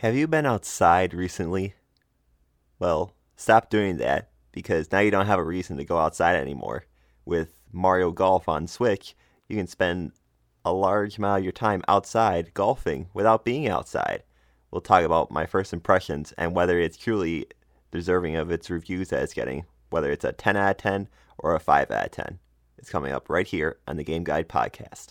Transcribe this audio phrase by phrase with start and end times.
[0.00, 1.74] Have you been outside recently?
[2.78, 6.86] Well, stop doing that because now you don't have a reason to go outside anymore.
[7.26, 9.14] With Mario Golf on Switch,
[9.46, 10.12] you can spend
[10.64, 14.22] a large amount of your time outside golfing without being outside.
[14.70, 17.48] We'll talk about my first impressions and whether it's truly
[17.90, 21.54] deserving of its reviews that it's getting, whether it's a 10 out of 10 or
[21.54, 22.38] a 5 out of 10.
[22.78, 25.08] It's coming up right here on the Game Guide Podcast.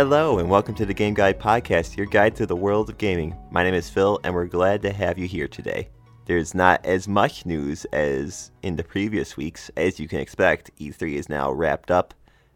[0.00, 3.36] Hello, and welcome to the Game Guide Podcast, your guide to the world of gaming.
[3.50, 5.90] My name is Phil, and we're glad to have you here today.
[6.24, 9.70] There's not as much news as in the previous weeks.
[9.76, 12.14] As you can expect, E3 is now wrapped up,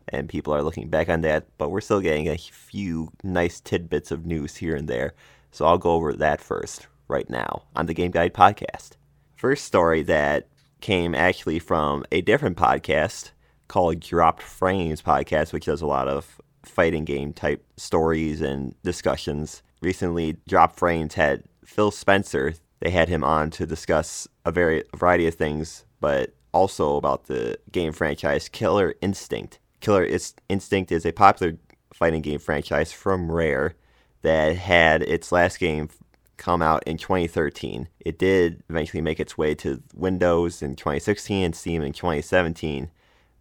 [0.08, 4.10] and people are looking back on that, but we're still getting a few nice tidbits
[4.10, 5.12] of news here and there.
[5.50, 8.92] So I'll go over that first, right now, on the Game Guide Podcast.
[9.36, 10.48] First story that
[10.80, 13.32] came actually from a different podcast
[13.68, 19.62] called Dropped Frames Podcast, which does a lot of fighting game type stories and discussions.
[19.80, 22.54] Recently, Drop Frames had Phil Spencer.
[22.80, 27.24] They had him on to discuss a very a variety of things, but also about
[27.24, 29.58] the game franchise Killer Instinct.
[29.80, 30.08] Killer
[30.48, 31.56] Instinct is a popular
[31.92, 33.74] fighting game franchise from Rare
[34.22, 35.88] that had its last game
[36.36, 37.88] come out in 2013.
[38.00, 42.90] It did eventually make its way to Windows in 2016 and Steam in 2017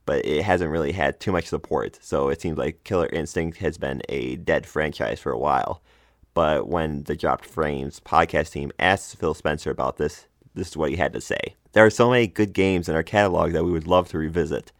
[0.05, 1.99] but it hasn't really had too much support.
[2.01, 5.81] So it seems like Killer Instinct has been a dead franchise for a while.
[6.33, 10.89] But when the Dropped Frames podcast team asked Phil Spencer about this, this is what
[10.89, 11.55] he had to say.
[11.73, 14.71] There are so many good games in our catalog that we would love to revisit.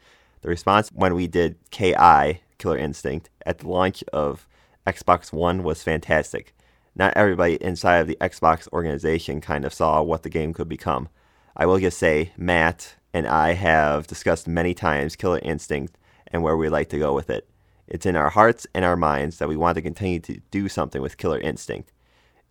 [0.41, 4.47] The response when we did KI, Killer Instinct, at the launch of
[4.85, 6.53] Xbox One was fantastic.
[6.95, 11.09] Not everybody inside of the Xbox organization kind of saw what the game could become.
[11.55, 15.97] I will just say, Matt, and I have discussed many times Killer Instinct
[16.27, 17.47] and where we like to go with it.
[17.87, 21.01] It's in our hearts and our minds that we want to continue to do something
[21.01, 21.91] with Killer Instinct.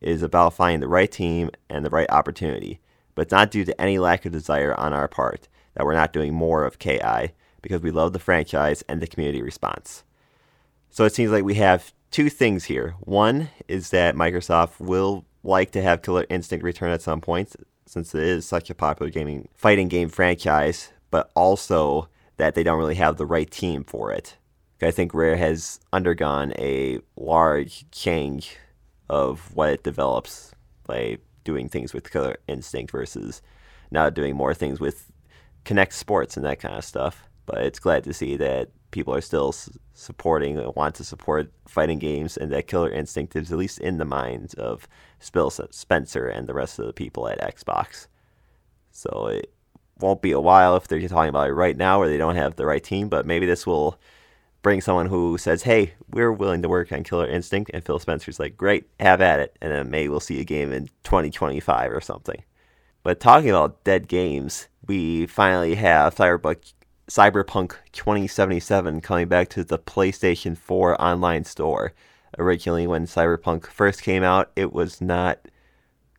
[0.01, 2.81] It is about finding the right team and the right opportunity,
[3.15, 6.13] but it's not due to any lack of desire on our part that we're not
[6.13, 10.05] doing more of KI because we love the franchise and the community response.
[10.91, 12.95] So it seems like we have two things here.
[13.01, 17.57] One is that Microsoft will like to have Killer Instinct return at some point,
[17.87, 22.79] since it is such a popular gaming fighting game franchise, but also that they don't
[22.79, 24.37] really have the right team for it.
[24.81, 28.57] I think Rare has undergone a large change
[29.09, 30.53] of what it develops
[30.87, 33.43] by doing things with Killer Instinct versus
[33.91, 35.13] now doing more things with
[35.65, 37.29] Kinect Sports and that kind of stuff.
[37.47, 39.55] But it's glad to see that people are still
[39.95, 43.99] supporting and want to support fighting games, and that Killer Instinct is at least in
[43.99, 44.89] the minds of
[45.31, 48.07] Phil Spencer and the rest of the people at Xbox.
[48.91, 49.53] So it
[49.99, 52.57] won't be a while if they're talking about it right now, or they don't have
[52.57, 53.09] the right team.
[53.09, 53.99] But maybe this will
[54.63, 58.39] bring someone who says, "Hey, we're willing to work on Killer Instinct," and Phil Spencer's
[58.39, 62.01] like, "Great, have at it," and then maybe we'll see a game in 2025 or
[62.01, 62.43] something.
[63.03, 70.57] But talking about dead games, we finally have Cyberpunk 2077 coming back to the PlayStation
[70.57, 71.93] 4 online store.
[72.39, 75.39] Originally, when Cyberpunk first came out, it was not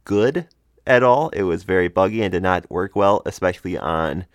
[0.05, 0.47] good
[0.85, 1.29] at all.
[1.29, 4.25] It was very buggy and did not work well, especially on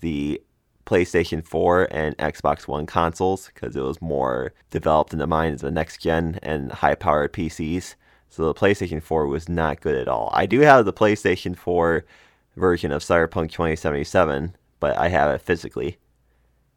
[0.00, 0.40] the
[0.86, 5.66] PlayStation 4 and Xbox One consoles because it was more developed in the minds of
[5.66, 7.94] the next gen and high powered PCs.
[8.30, 10.30] So the PlayStation 4 was not good at all.
[10.32, 12.04] I do have the PlayStation 4
[12.56, 15.98] version of Cyberpunk 2077, but I have it physically,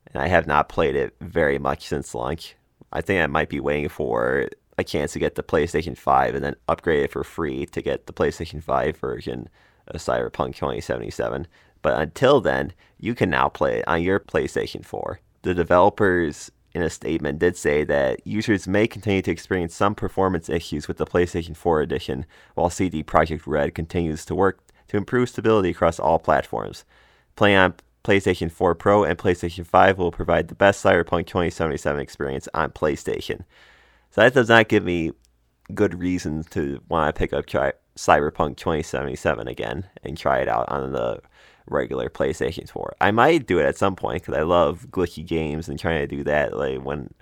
[0.08, 2.56] and I have not played it very much since launch.
[2.92, 6.44] I think I might be waiting for a chance to get the PlayStation 5 and
[6.44, 9.50] then upgrade it for free to get the PlayStation 5 version
[9.88, 11.48] of Cyberpunk 2077.
[11.82, 15.20] But until then, you can now play it on your PlayStation 4.
[15.42, 20.50] The developers in a statement did say that users may continue to experience some performance
[20.50, 25.30] issues with the PlayStation 4 edition, while CD Projekt Red continues to work to improve
[25.30, 26.86] stability across all platforms.
[27.36, 27.74] Playing on
[28.04, 33.44] PlayStation 4 Pro and PlayStation 5 will provide the best Cyberpunk 2077 experience on PlayStation.
[34.10, 35.12] So that does not give me
[35.74, 40.70] good reason to want to pick up try Cyberpunk 2077 again and try it out
[40.70, 41.22] on the
[41.68, 42.96] regular PlayStation 4.
[43.00, 46.08] I might do it at some point because I love glitchy games and trying to
[46.08, 46.58] do that.
[46.58, 47.14] Like when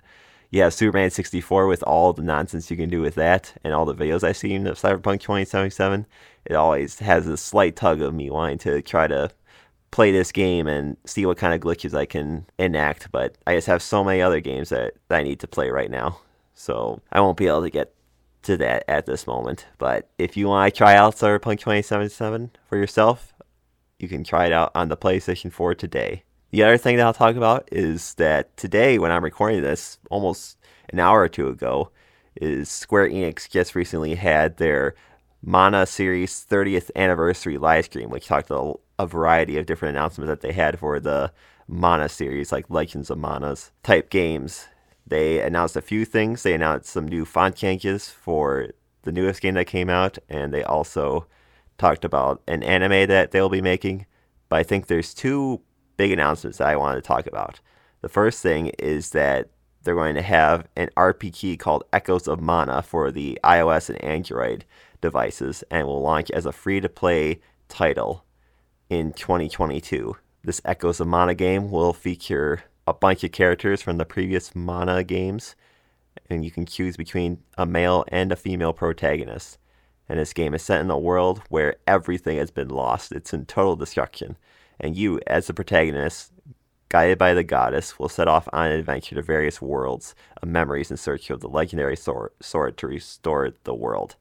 [0.50, 3.84] you have Superman 64 with all the nonsense you can do with that and all
[3.84, 6.06] the videos I've seen of Cyberpunk 2077,
[6.46, 9.30] it always has a slight tug of me wanting to try to
[9.90, 13.10] play this game and see what kind of glitches I can enact.
[13.12, 15.90] But I just have so many other games that, that I need to play right
[15.90, 16.20] now.
[16.54, 17.94] so I won't be able to get
[18.42, 19.66] to that at this moment.
[19.78, 23.32] But if you want to try out Cyberpunk 2077 for yourself,
[23.98, 26.24] you can try it out on the PlayStation 4 today.
[26.50, 30.58] The other thing that I'll talk about is that today, when I'm recording this, almost
[30.88, 31.90] an hour or two ago,
[32.40, 34.94] is Square Enix just recently had their
[35.42, 40.42] Mana series 30th anniversary live stream, which talked a, a variety of different announcements that
[40.42, 41.32] they had for the
[41.66, 44.66] Mana series, like Legends of Mana's type games.
[45.06, 46.42] They announced a few things.
[46.42, 48.68] They announced some new font changes for
[49.02, 51.26] the newest game that came out, and they also
[51.78, 54.04] talked about an anime that they'll be making.
[54.50, 55.62] But I think there's two
[55.96, 57.60] big announcements that I wanted to talk about.
[58.02, 59.48] The first thing is that
[59.82, 64.64] they're going to have an RPG called Echoes of Mana for the iOS and Android
[65.00, 68.24] devices and will launch as a free to play title
[68.88, 70.16] in 2022.
[70.42, 75.04] This Echoes of Mana game will feature a bunch of characters from the previous Mana
[75.04, 75.54] games,
[76.28, 79.58] and you can choose between a male and a female protagonist.
[80.08, 83.46] And this game is set in a world where everything has been lost, it's in
[83.46, 84.36] total destruction.
[84.80, 86.32] And you, as the protagonist,
[86.88, 90.90] guided by the goddess, will set off on an adventure to various worlds of memories
[90.90, 94.16] in search of the legendary sword, sword to restore the world.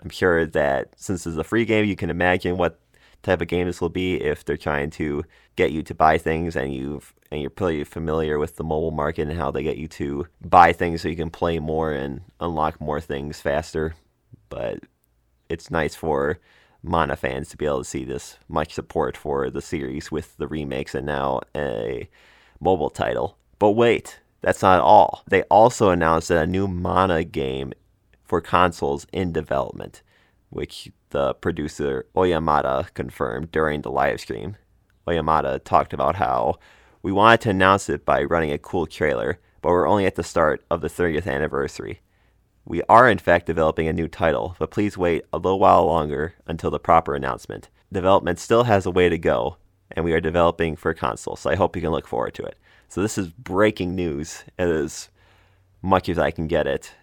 [0.00, 2.78] I'm sure that since it's a free game, you can imagine what
[3.22, 5.24] type of game this will be if they're trying to
[5.56, 9.28] get you to buy things and you've and you're pretty familiar with the mobile market
[9.28, 12.78] and how they get you to buy things so you can play more and unlock
[12.80, 13.94] more things faster.
[14.50, 14.80] But
[15.48, 16.38] it's nice for
[16.82, 20.46] Mana fans to be able to see this much support for the series with the
[20.46, 22.08] remakes and now a
[22.60, 23.38] mobile title.
[23.58, 25.22] But wait, that's not all.
[25.28, 27.72] They also announced that a new Mana game
[28.32, 30.02] for consoles in development,
[30.48, 34.56] which the producer Oyamada confirmed during the live stream.
[35.06, 36.58] Oyamada talked about how
[37.02, 40.22] we wanted to announce it by running a cool trailer, but we're only at the
[40.22, 42.00] start of the 30th anniversary.
[42.64, 46.32] We are, in fact, developing a new title, but please wait a little while longer
[46.46, 47.68] until the proper announcement.
[47.92, 49.58] Development still has a way to go,
[49.90, 52.56] and we are developing for console, so I hope you can look forward to it.
[52.88, 55.10] So, this is breaking news as
[55.82, 56.94] much as I can get it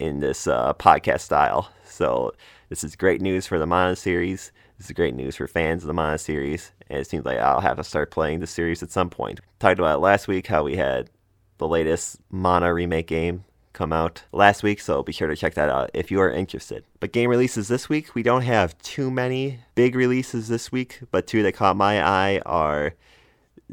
[0.00, 1.70] in this uh, podcast style.
[1.84, 2.32] So,
[2.68, 4.52] this is great news for the Mana series.
[4.78, 7.60] This is great news for fans of the Mana series, and it seems like I'll
[7.60, 9.40] have to start playing the series at some point.
[9.58, 11.10] Talked about last week how we had
[11.58, 15.68] the latest Mana remake game come out last week, so be sure to check that
[15.68, 16.84] out if you are interested.
[16.98, 21.26] But game releases this week, we don't have too many big releases this week, but
[21.26, 22.94] two that caught my eye are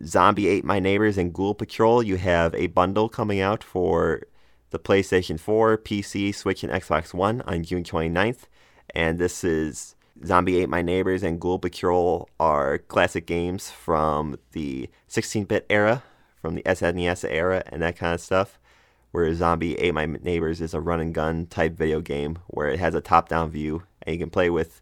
[0.05, 2.03] Zombie Ate My Neighbors and Ghoul Patrol.
[2.03, 4.23] You have a bundle coming out for
[4.69, 8.43] the PlayStation 4, PC, Switch, and Xbox One on June 29th.
[8.93, 14.89] And this is Zombie Ate My Neighbors and Ghoul Patrol are classic games from the
[15.07, 16.03] 16 bit era,
[16.41, 18.59] from the SNES era, and that kind of stuff
[19.11, 22.79] where Zombie Ate My Neighbors is a run and gun type video game where it
[22.79, 24.81] has a top down view and you can play with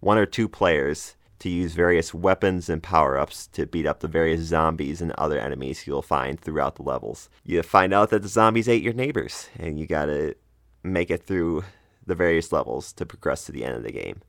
[0.00, 4.06] one or two players to use various weapons and power ups to beat up the
[4.06, 7.28] various zombies and other enemies you'll find throughout the levels.
[7.44, 10.36] You find out that the zombies ate your neighbors and you gotta
[10.84, 11.64] make it through
[12.06, 14.20] the various levels to progress to the end of the game.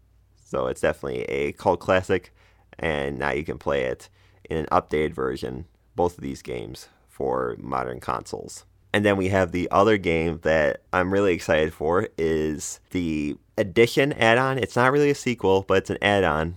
[0.43, 2.33] So it's definitely a cult classic,
[2.79, 4.09] and now you can play it
[4.49, 8.65] in an updated version, both of these games, for modern consoles.
[8.91, 14.13] And then we have the other game that I'm really excited for is the Edition
[14.13, 14.57] add-on.
[14.57, 16.55] It's not really a sequel, but it's an add-on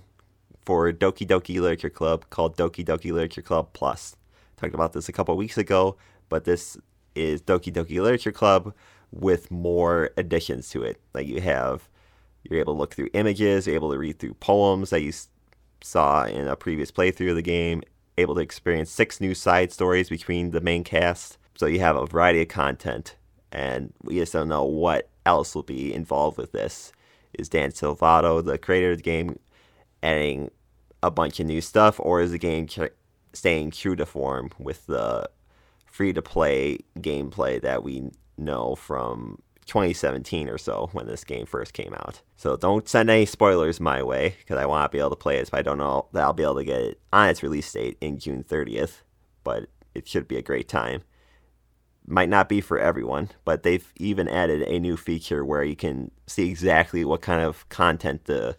[0.66, 4.16] for Doki Doki Literature Club called Doki Doki Literature Club Plus.
[4.56, 5.96] Talked about this a couple weeks ago,
[6.28, 6.76] but this
[7.14, 8.75] is Doki Doki Literature Club
[9.12, 11.00] with more additions to it.
[11.14, 11.88] Like you have,
[12.42, 15.12] you're able to look through images, you're able to read through poems that you
[15.80, 17.82] saw in a previous playthrough of the game,
[18.18, 22.06] able to experience six new side stories between the main cast so you have a
[22.06, 23.16] variety of content,
[23.50, 26.92] and we just don't know what else will be involved with this.
[27.32, 29.38] Is Dan Salvato, the creator of the game,
[30.07, 30.51] adding
[31.03, 32.69] a bunch of new stuff, or is the game
[33.33, 35.29] staying true to form with the
[35.85, 41.73] free to play gameplay that we know from 2017 or so when this game first
[41.73, 42.21] came out.
[42.37, 45.39] So don't send any spoilers my way because I want to be able to play
[45.39, 45.51] it.
[45.51, 47.99] But I don't know that I'll be able to get it on its release date
[48.01, 49.03] in June 30th,
[49.43, 51.03] but it should be a great time
[52.07, 56.11] might not be for everyone, but they've even added a new feature where you can
[56.27, 58.57] see exactly what kind of content the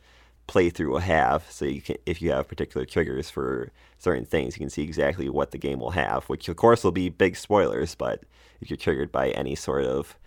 [0.47, 1.45] playthrough will have.
[1.49, 5.29] So you can, if you have particular triggers for certain things, you can see exactly
[5.29, 7.95] what the game will have, which of course will be big spoilers.
[7.95, 8.23] But
[8.61, 10.17] if you're triggered by any sort of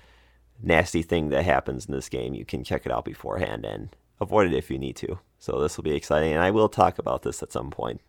[0.62, 3.88] nasty thing that happens in this game, you can check it out beforehand and
[4.20, 5.18] avoid it if you need to.
[5.38, 8.00] So this will be exciting, and I will talk about this at some point.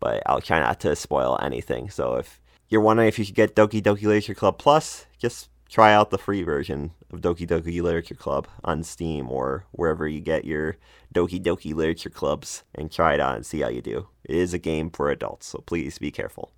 [0.00, 1.90] But I'll try not to spoil anything.
[1.90, 5.92] So if you're wondering if you should get Doki Doki Literature Club Plus, just try
[5.92, 10.44] out the free version of Doki Doki Literature Club on Steam or wherever you get
[10.44, 10.76] your
[11.14, 14.08] Doki Doki Literature Clubs and try it out and see how you do.
[14.24, 16.52] It is a game for adults, so please be careful.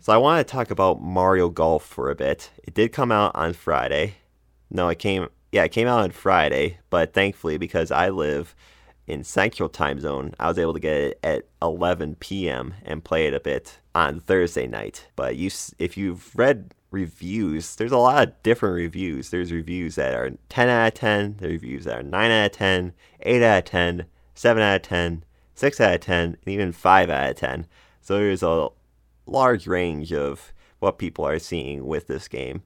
[0.00, 2.50] So I want to talk about Mario Golf for a bit.
[2.62, 4.16] It did come out on Friday.
[4.70, 8.56] No, it came yeah, it came out on Friday, but thankfully because I live
[9.06, 12.74] in Central Time Zone, I was able to get it at 11 p.m.
[12.84, 15.06] and play it a bit on Thursday night.
[15.14, 19.30] But you, if you've read reviews, there's a lot of different reviews.
[19.30, 22.52] There's reviews that are 10 out of 10, there's reviews that are 9 out of
[22.52, 25.24] 10, 8 out of 10, 7 out of 10,
[25.54, 27.66] 6 out of 10, and even 5 out of 10.
[28.00, 28.68] So there's a
[29.26, 32.62] large range of what people are seeing with this game.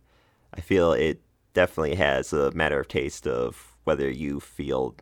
[0.55, 1.21] I feel it
[1.55, 4.95] definitely has a matter of taste of whether you feel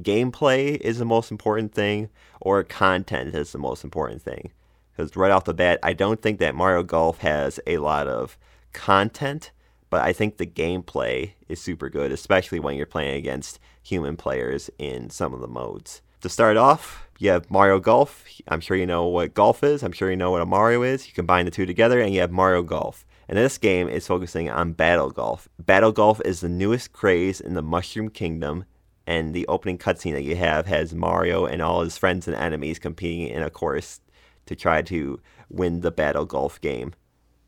[0.00, 2.08] gameplay is the most important thing
[2.40, 4.50] or content is the most important thing.
[4.92, 8.36] Because right off the bat, I don't think that Mario Golf has a lot of
[8.72, 9.50] content,
[9.90, 14.70] but I think the gameplay is super good, especially when you're playing against human players
[14.78, 16.02] in some of the modes.
[16.22, 18.24] To start off, you have Mario Golf.
[18.48, 19.82] I'm sure you know what golf is.
[19.82, 21.06] I'm sure you know what a Mario is.
[21.06, 23.04] You combine the two together and you have Mario Golf.
[23.28, 25.48] And this game is focusing on Battle Golf.
[25.58, 28.64] Battle Golf is the newest craze in the Mushroom Kingdom,
[29.06, 32.78] and the opening cutscene that you have has Mario and all his friends and enemies
[32.78, 34.00] competing in a course
[34.46, 36.94] to try to win the Battle Golf game.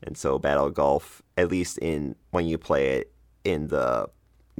[0.05, 3.11] And so Battle Golf, at least in when you play it
[3.43, 4.07] in the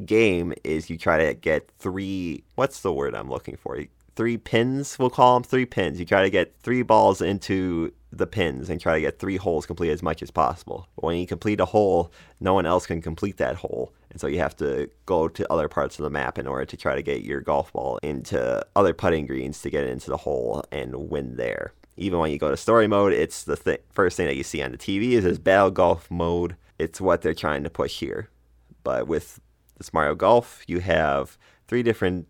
[0.06, 3.80] game, is you try to get three what's the word I'm looking for?
[4.16, 6.00] Three pins, we'll call them three pins.
[6.00, 9.66] You try to get three balls into the pins and try to get three holes
[9.66, 10.88] complete as much as possible.
[10.96, 13.94] When you complete a hole, no one else can complete that hole.
[14.10, 16.78] And so you have to go to other parts of the map in order to
[16.78, 20.18] try to get your golf ball into other putting greens to get it into the
[20.18, 21.74] hole and win there.
[21.98, 24.62] Even when you go to story mode, it's the th- first thing that you see
[24.62, 26.56] on the TV is this battle golf mode.
[26.78, 28.30] It's what they're trying to push here.
[28.84, 29.40] But with
[29.78, 31.38] this Mario Golf, you have
[31.68, 32.28] three different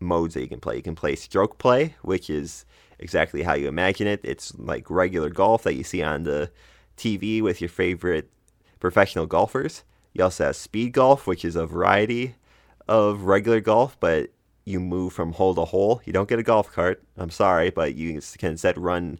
[0.00, 0.76] modes that you can play.
[0.76, 2.64] You can play stroke play, which is
[2.98, 4.20] exactly how you imagine it.
[4.22, 6.50] It's like regular golf that you see on the
[6.96, 8.30] TV with your favorite
[8.80, 9.84] professional golfers.
[10.12, 12.36] You also have speed golf, which is a variety
[12.86, 14.30] of regular golf, but
[14.64, 16.00] you move from hole to hole.
[16.04, 17.02] You don't get a golf cart.
[17.16, 19.18] I'm sorry, but you can instead run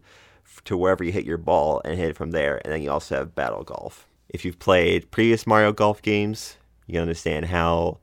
[0.65, 2.61] to wherever you hit your ball and hit it from there.
[2.63, 4.07] And then you also have battle golf.
[4.29, 7.99] If you've played previous Mario Golf games, you understand how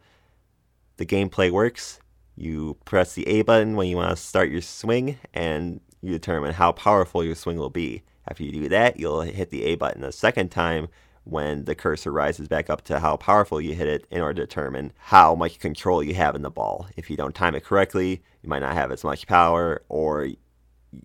[0.96, 2.00] the gameplay works.
[2.36, 6.52] You press the A button when you want to start your swing, and you determine
[6.52, 8.02] how powerful your swing will be.
[8.28, 10.88] After you do that, you'll hit the A button a second time
[11.24, 14.46] when the cursor rises back up to how powerful you hit it in order to
[14.46, 16.86] determine how much control you have in the ball.
[16.96, 20.28] If you don't time it correctly, you might not have as much power, or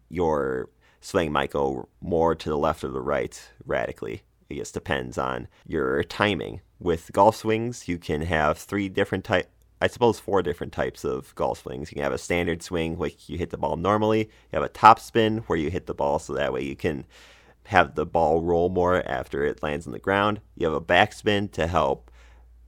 [0.09, 0.69] your
[1.01, 4.23] swing might go more to the left or the right radically.
[4.49, 6.61] It just depends on your timing.
[6.79, 11.35] With golf swings, you can have three different types I suppose four different types of
[11.35, 11.91] golf swings.
[11.91, 14.21] You can have a standard swing, which you hit the ball normally.
[14.21, 17.05] You have a top spin, where you hit the ball so that way you can
[17.67, 20.39] have the ball roll more after it lands on the ground.
[20.55, 22.09] You have a backspin to help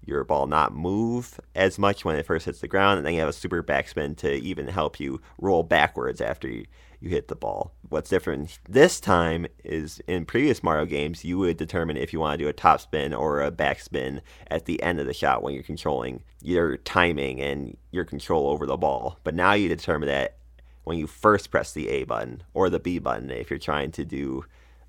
[0.05, 3.19] your ball not move as much when it first hits the ground, and then you
[3.19, 6.65] have a super backspin to even help you roll backwards after you,
[6.99, 7.73] you hit the ball.
[7.87, 12.37] What's different this time is in previous Mario games, you would determine if you want
[12.37, 15.53] to do a top spin or a backspin at the end of the shot when
[15.53, 19.17] you're controlling your timing and your control over the ball.
[19.23, 20.37] But now you determine that
[20.83, 24.03] when you first press the A button or the B button if you're trying to
[24.03, 24.43] do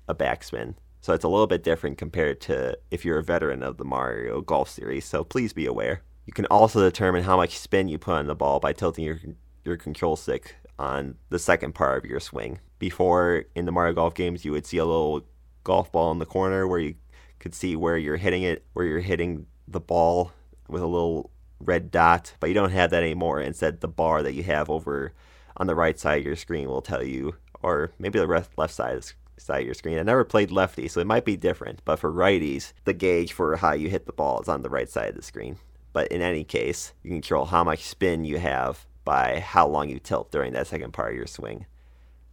[0.07, 0.75] a backspin.
[1.01, 4.41] So it's a little bit different compared to if you're a veteran of the Mario
[4.41, 5.05] Golf series.
[5.05, 6.03] So please be aware.
[6.25, 9.19] You can also determine how much spin you put on the ball by tilting your
[9.63, 12.59] your control stick on the second part of your swing.
[12.79, 15.25] Before in the Mario Golf games, you would see a little
[15.63, 16.95] golf ball in the corner where you
[17.39, 20.31] could see where you're hitting it, where you're hitting the ball
[20.67, 23.39] with a little red dot, but you don't have that anymore.
[23.39, 25.13] Instead, the bar that you have over
[25.57, 28.97] on the right side of your screen will tell you, or maybe the left side
[29.41, 29.99] side of your screen.
[29.99, 31.81] I never played lefty, so it might be different.
[31.85, 34.89] But for righties, the gauge for how you hit the ball is on the right
[34.89, 35.57] side of the screen.
[35.93, 39.89] But in any case, you can control how much spin you have by how long
[39.89, 41.65] you tilt during that second part of your swing.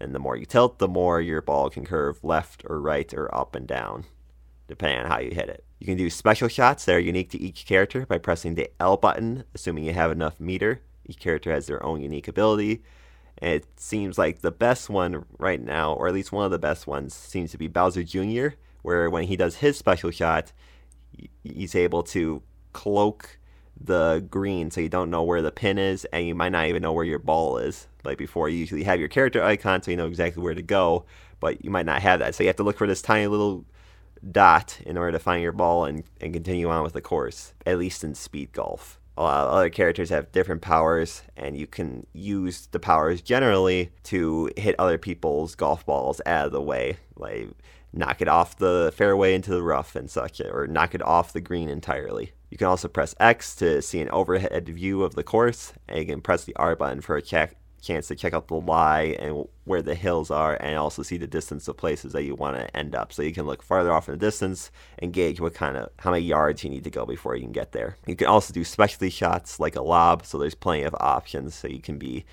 [0.01, 3.35] And the more you tilt, the more your ball can curve left or right or
[3.35, 4.05] up and down,
[4.69, 5.65] depending on how you hit it.
[5.81, 8.97] You can do special shots that are unique to each character by pressing the L
[8.97, 10.83] button, assuming you have enough meter.
[11.07, 12.83] Each character has their own unique ability.
[13.41, 16.87] It seems like the best one right now, or at least one of the best
[16.87, 20.53] ones, seems to be Bowser Jr., where when he does his special shot,
[21.45, 22.43] he's able to
[22.73, 23.39] cloak
[23.81, 26.83] the green so you don't know where the pin is and you might not even
[26.83, 27.87] know where your ball is.
[28.05, 31.05] Like before, you usually have your character icon so you know exactly where to go,
[31.41, 32.35] but you might not have that.
[32.35, 33.65] So you have to look for this tiny little
[34.33, 37.79] dot in order to find your ball and, and continue on with the course, at
[37.79, 38.99] least in speed golf.
[39.19, 43.91] A lot of other characters have different powers, and you can use the powers generally
[44.05, 46.99] to hit other people's golf balls out of the way.
[47.17, 47.49] Like
[47.93, 51.41] knock it off the fairway into the rough and such, or knock it off the
[51.41, 52.31] green entirely.
[52.49, 56.07] You can also press X to see an overhead view of the course, and you
[56.07, 59.47] can press the R button for a check, chance to check out the lie and
[59.65, 62.77] where the hills are, and also see the distance of places that you want to
[62.77, 63.13] end up.
[63.13, 66.11] So you can look farther off in the distance and gauge what kind of how
[66.11, 67.97] many yards you need to go before you can get there.
[68.07, 71.69] You can also do specialty shots like a lob, so there's plenty of options, so
[71.69, 72.25] you can be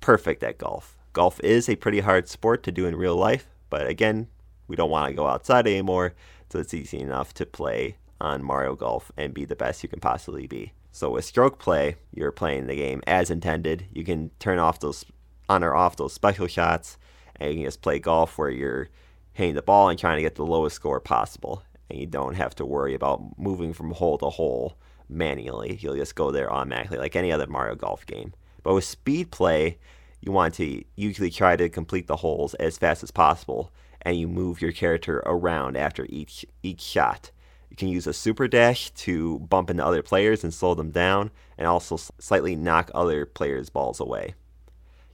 [0.00, 0.96] perfect at golf.
[1.12, 4.28] Golf is a pretty hard sport to do in real life, but again,
[4.68, 6.14] we don't want to go outside anymore,
[6.50, 9.98] so it's easy enough to play on Mario Golf and be the best you can
[9.98, 10.72] possibly be.
[10.92, 13.86] So with stroke play, you're playing the game as intended.
[13.92, 15.04] You can turn off those
[15.48, 16.96] on or off those special shots,
[17.36, 18.88] and you can just play golf where you're
[19.32, 21.62] hitting the ball and trying to get the lowest score possible.
[21.88, 24.76] And you don't have to worry about moving from hole to hole
[25.08, 25.78] manually.
[25.80, 28.32] You'll just go there automatically like any other Mario Golf game.
[28.62, 29.78] But with speed play,
[30.20, 34.28] you want to usually try to complete the holes as fast as possible and you
[34.28, 37.30] move your character around after each each shot.
[37.70, 41.30] You can use a super dash to bump into other players and slow them down,
[41.56, 44.34] and also slightly knock other players' balls away.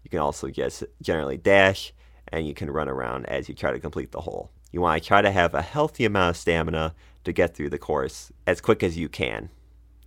[0.03, 1.93] You can also just generally dash,
[2.29, 4.51] and you can run around as you try to complete the hole.
[4.73, 6.95] You want to try to have a healthy amount of stamina
[7.25, 9.51] to get through the course as quick as you can.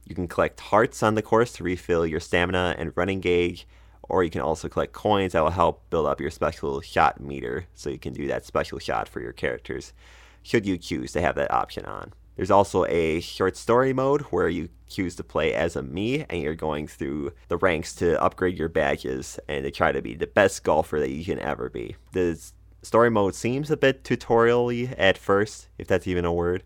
[0.05, 3.67] You can collect hearts on the course to refill your stamina and running gauge,
[4.03, 7.65] or you can also collect coins that will help build up your special shot meter
[7.75, 9.93] so you can do that special shot for your characters
[10.41, 12.13] should you choose to have that option on.
[12.39, 16.41] There's also a short story mode where you choose to play as a me and
[16.41, 20.25] you're going through the ranks to upgrade your badges and to try to be the
[20.25, 21.97] best golfer that you can ever be.
[22.13, 22.41] The
[22.81, 26.63] story mode seems a bit tutorially at first, if that's even a word,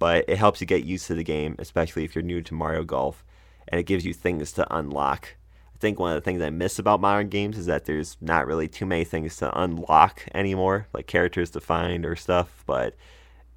[0.00, 2.82] but it helps you get used to the game, especially if you're new to Mario
[2.82, 3.24] Golf,
[3.68, 5.36] and it gives you things to unlock
[5.76, 8.48] I think one of the things I miss about modern games is that there's not
[8.48, 12.64] really too many things to unlock anymore, like characters to find or stuff.
[12.66, 12.96] But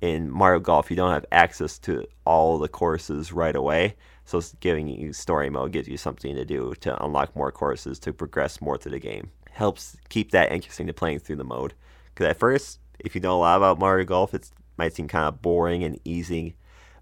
[0.01, 3.95] in Mario Golf, you don't have access to all the courses right away.
[4.25, 8.13] So giving you story mode gives you something to do to unlock more courses to
[8.13, 9.31] progress more through the game.
[9.51, 11.73] Helps keep that interesting to playing through the mode.
[12.13, 15.25] Because at first, if you know a lot about Mario Golf, it might seem kind
[15.25, 16.55] of boring and easy.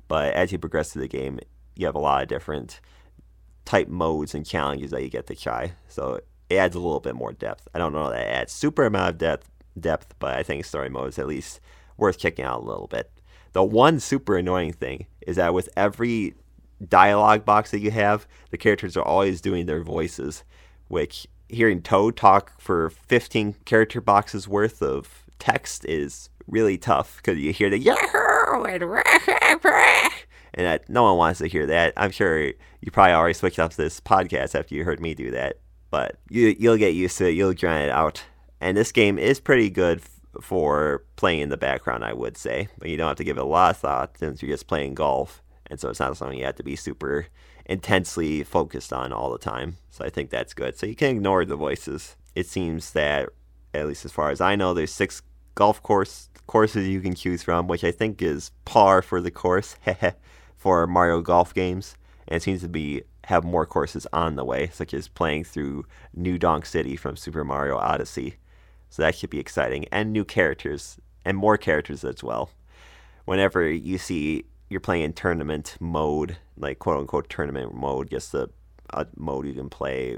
[0.08, 1.40] But as you progress through the game,
[1.76, 2.80] you have a lot of different
[3.66, 5.74] type modes and challenges that you get to try.
[5.88, 7.68] So it adds a little bit more depth.
[7.74, 10.90] I don't know that it adds super amount of depth, depth, but I think story
[10.90, 11.60] mode is at least
[11.98, 13.12] worth checking out a little bit.
[13.54, 16.36] The one super annoying thing is that with every
[16.88, 20.44] dialogue box that you have, the characters are always doing their voices,
[20.88, 27.40] which hearing Toad talk for 15 character boxes worth of text is really tough because
[27.40, 28.84] you hear the yahoo and
[30.54, 31.94] and that no one wants to hear that.
[31.98, 32.40] I'm sure
[32.82, 35.60] you probably already switched up this podcast after you heard me do that,
[35.92, 37.32] but you you'll get used to it.
[37.32, 38.24] You'll drown it out.
[38.62, 40.02] And this game is pretty good
[40.42, 43.44] for playing in the background, I would say, but you don't have to give it
[43.44, 46.46] a lot of thought since you're just playing golf, and so it's not something you
[46.46, 47.28] have to be super
[47.66, 49.78] intensely focused on all the time.
[49.90, 50.78] So I think that's good.
[50.78, 52.16] So you can ignore the voices.
[52.36, 53.30] It seems that,
[53.74, 55.22] at least as far as I know, there's six
[55.56, 59.76] golf course courses you can choose from, which I think is par for the course.
[60.66, 61.96] for Mario Golf games,
[62.28, 65.86] and it seems to be have more courses on the way, such as playing through
[66.12, 68.38] New Donk City from Super Mario Odyssey.
[68.96, 72.50] So that should be exciting, and new characters and more characters as well.
[73.26, 78.50] Whenever you see you're playing in tournament mode, like quote unquote tournament mode, just a,
[78.92, 80.18] a mode you can play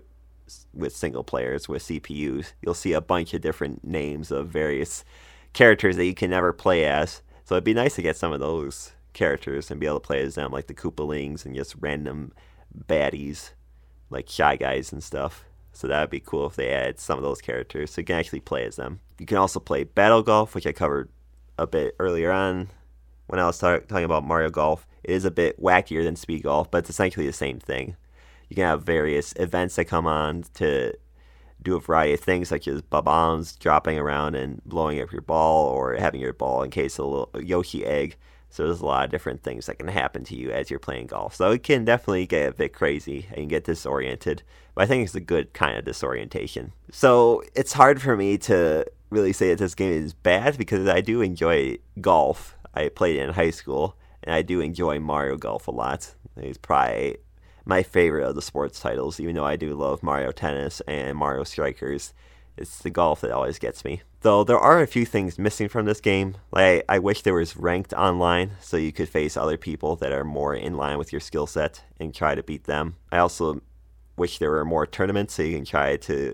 [0.76, 5.04] with single players with CPUs, you'll see a bunch of different names of various
[5.54, 7.24] characters that you can never play as.
[7.46, 10.22] So it'd be nice to get some of those characters and be able to play
[10.22, 12.32] as them, like the Koopalings and just random
[12.78, 13.54] baddies,
[14.12, 15.46] like Shy Guys and stuff.
[15.78, 18.18] So that would be cool if they add some of those characters so you can
[18.18, 19.00] actually play as them.
[19.20, 21.08] You can also play Battle Golf, which I covered
[21.60, 22.70] a bit earlier on
[23.28, 24.88] when I was talk- talking about Mario Golf.
[25.04, 27.96] It is a bit wackier than Speed Golf, but it's essentially the same thing.
[28.50, 30.94] You can have various events that come on to
[31.62, 35.68] do a variety of things, such as bombs dropping around and blowing up your ball,
[35.68, 38.18] or having your ball encase a little Yoshi egg
[38.58, 41.06] so there's a lot of different things that can happen to you as you're playing
[41.06, 41.36] golf.
[41.36, 44.42] So it can definitely get a bit crazy and get disoriented.
[44.74, 46.74] But I think it's a good kind of disorientation.
[46.90, 51.02] So it's hard for me to really say that this game is bad because I
[51.02, 52.58] do enjoy golf.
[52.74, 56.16] I played it in high school and I do enjoy Mario Golf a lot.
[56.36, 57.18] It's probably
[57.64, 61.44] my favorite of the sports titles, even though I do love Mario Tennis and Mario
[61.44, 62.12] Strikers.
[62.58, 64.02] It's the golf that always gets me.
[64.22, 66.36] Though there are a few things missing from this game.
[66.52, 70.24] Like I wish there was ranked online so you could face other people that are
[70.24, 72.96] more in line with your skill set and try to beat them.
[73.12, 73.62] I also
[74.18, 76.34] wish there were more tournaments so you can try to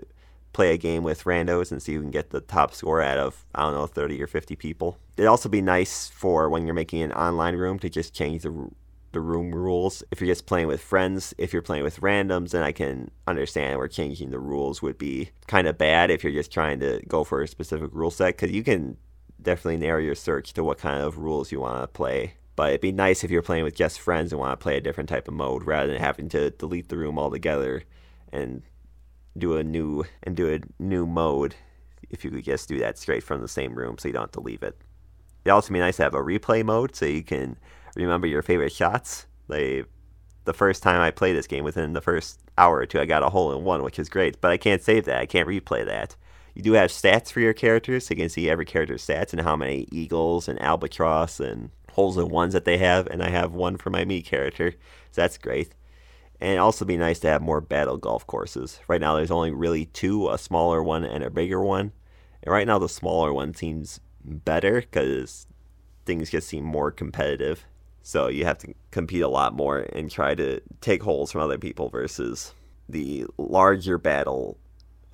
[0.54, 3.44] play a game with randos and see who can get the top score out of
[3.54, 4.98] I don't know 30 or 50 people.
[5.16, 8.70] It'd also be nice for when you're making an online room to just change the
[9.14, 10.02] the room rules.
[10.10, 13.78] If you're just playing with friends, if you're playing with randoms, then I can understand
[13.78, 17.24] where changing the rules would be kind of bad if you're just trying to go
[17.24, 18.96] for a specific rule set because you can
[19.40, 22.34] definitely narrow your search to what kind of rules you want to play.
[22.56, 24.80] But it'd be nice if you're playing with just friends and want to play a
[24.80, 27.84] different type of mode rather than having to delete the room altogether
[28.32, 28.62] and
[29.36, 31.56] do a new and do a new mode
[32.10, 34.30] if you could just do that straight from the same room so you don't have
[34.32, 34.76] to leave it.
[35.44, 37.56] It'd also be nice to have a replay mode so you can
[37.96, 39.26] remember your favorite shots.
[39.48, 39.86] Like
[40.44, 43.22] the first time I played this game, within the first hour or two, I got
[43.22, 44.40] a hole in one, which is great.
[44.40, 45.20] But I can't save that.
[45.20, 46.16] I can't replay that.
[46.54, 49.42] You do have stats for your characters, so you can see every character's stats and
[49.42, 53.06] how many eagles and albatross and holes in ones that they have.
[53.08, 54.72] And I have one for my me character,
[55.10, 55.74] so that's great.
[56.40, 58.80] And also be nice to have more battle golf courses.
[58.86, 61.92] Right now, there's only really two a smaller one and a bigger one.
[62.42, 65.46] And right now, the smaller one seems better because
[66.04, 67.64] things just seem more competitive.
[68.06, 71.56] So you have to compete a lot more and try to take holes from other
[71.56, 72.52] people versus
[72.86, 74.58] the larger battle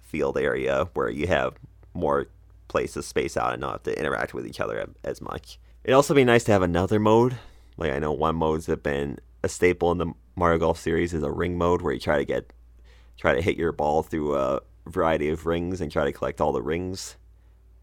[0.02, 1.54] field area where you have
[1.94, 2.26] more
[2.66, 5.60] place to space out and not have to interact with each other as much.
[5.84, 7.38] It'd also be nice to have another mode.
[7.76, 11.22] Like I know one mode's have been a staple in the Mario Golf series is
[11.22, 12.52] a ring mode where you try to get
[13.16, 16.52] try to hit your ball through a variety of rings and try to collect all
[16.52, 17.16] the rings.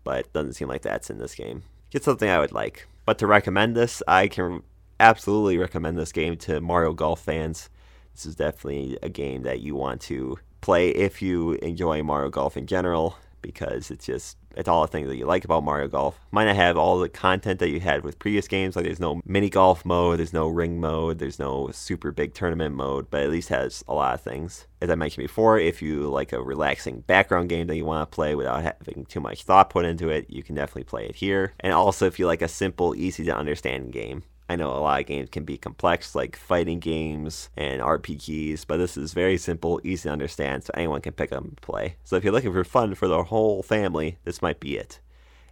[0.04, 1.64] But it doesn't seem like that's in this game.
[1.94, 2.90] It's something I would like.
[3.06, 4.64] But to recommend this, I can
[5.00, 7.70] absolutely recommend this game to Mario Golf fans.
[8.14, 12.58] This is definitely a game that you want to play if you enjoy Mario Golf
[12.58, 16.20] in general because it's just it's all the things that you like about Mario Golf.
[16.32, 19.22] Might not have all the content that you had with previous games, like there's no
[19.24, 23.30] mini golf mode, there's no ring mode, there's no super big tournament mode, but at
[23.30, 24.66] least has a lot of things.
[24.82, 28.16] As I mentioned before, if you like a relaxing background game that you want to
[28.16, 31.54] play without having too much thought put into it, you can definitely play it here.
[31.60, 34.24] And also if you like a simple, easy to understand game.
[34.50, 38.78] I know a lot of games can be complex, like fighting games and RPGs, but
[38.78, 41.98] this is very simple, easy to understand, so anyone can pick up and play.
[42.06, 45.02] So if you're looking for fun for the whole family, this might be it.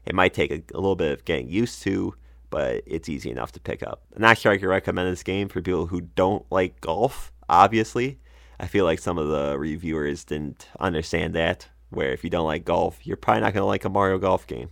[0.06, 2.16] It might take a, a little bit of getting used to,
[2.50, 4.04] but it's easy enough to pick up.
[4.16, 8.20] I'm not sure I can recommend this game for people who don't like golf, obviously.
[8.62, 12.64] I feel like some of the reviewers didn't understand that, where if you don't like
[12.64, 14.70] golf, you're probably not going to like a Mario Golf game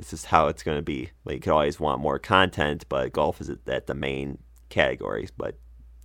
[0.00, 1.10] this is how it's going to be.
[1.24, 4.38] Like you could always want more content, but golf is at the main
[4.70, 5.30] categories.
[5.30, 5.56] But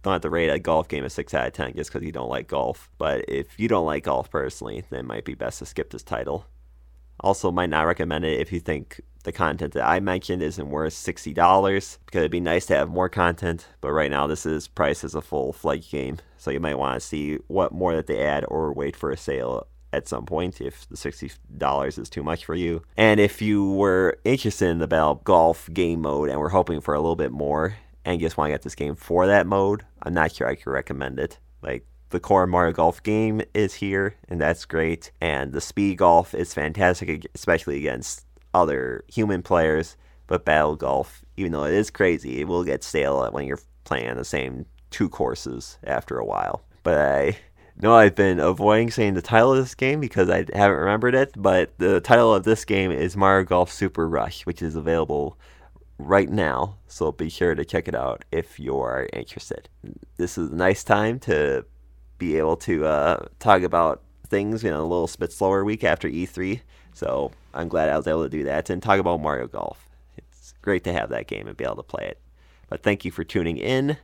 [0.03, 2.11] don't have to rate a golf game a six out of ten just because you
[2.11, 2.89] don't like golf.
[2.97, 6.03] But if you don't like golf personally, then it might be best to skip this
[6.03, 6.45] title.
[7.21, 10.93] Also, might not recommend it if you think the content that I mentioned isn't worth
[10.93, 13.65] sixty dollars because it'd be nice to have more content.
[13.79, 16.95] But right now, this is priced as a full flight game, so you might want
[16.95, 20.61] to see what more that they add or wait for a sale at some point
[20.61, 22.83] if the $60 is too much for you.
[22.97, 26.93] And if you were interested in the Battle Golf game mode and were hoping for
[26.93, 30.13] a little bit more and just want to get this game for that mode, I'm
[30.13, 31.39] not sure I could recommend it.
[31.61, 35.11] Like, the core Mario Golf game is here, and that's great.
[35.19, 39.97] And the speed golf is fantastic, especially against other human players.
[40.27, 44.15] But Battle Golf, even though it is crazy, it will get stale when you're playing
[44.15, 46.63] the same two courses after a while.
[46.83, 47.37] But I
[47.81, 51.33] no, I've been avoiding saying the title of this game because I haven't remembered it,
[51.35, 55.37] but the title of this game is Mario Golf Super Rush, which is available
[55.97, 56.77] right now.
[56.87, 59.69] So be sure to check it out if you're interested.
[60.17, 61.65] This is a nice time to
[62.17, 66.61] be able to uh, talk about things in a little bit slower week after E3.
[66.93, 69.89] So I'm glad I was able to do that and talk about Mario Golf.
[70.17, 72.19] It's great to have that game and be able to play it.
[72.69, 73.97] But thank you for tuning in.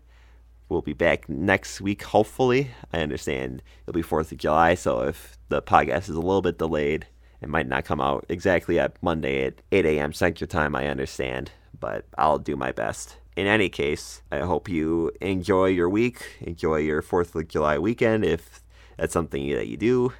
[0.71, 2.71] We'll be back next week, hopefully.
[2.93, 6.57] I understand it'll be 4th of July, so if the podcast is a little bit
[6.57, 7.07] delayed,
[7.41, 10.13] it might not come out exactly at Monday at 8 a.m.
[10.13, 13.17] Central Time, I understand, but I'll do my best.
[13.35, 18.23] In any case, I hope you enjoy your week, enjoy your 4th of July weekend
[18.23, 18.63] if
[18.95, 20.13] that's something that you do,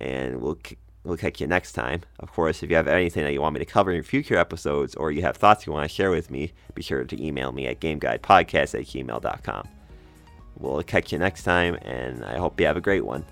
[0.00, 0.58] and we'll
[1.04, 2.00] we'll catch you next time.
[2.18, 4.94] Of course, if you have anything that you want me to cover in future episodes
[4.94, 7.66] or you have thoughts you want to share with me, be sure to email me
[7.66, 9.68] at gameguidepodcast at gmail.com.
[10.58, 13.24] We'll catch you next time, and I hope you have a great one.